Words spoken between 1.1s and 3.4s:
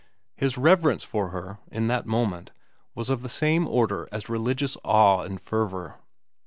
her, in that moment, was of the